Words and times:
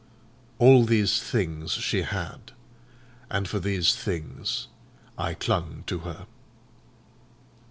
All 0.57 0.83
these 0.83 1.21
things 1.21 1.73
she 1.73 2.01
had, 2.01 2.53
and 3.29 3.47
for 3.47 3.59
these 3.59 3.95
things 3.95 4.65
I 5.15 5.35
clung 5.35 5.83
to 5.85 5.99
her. 5.99 6.25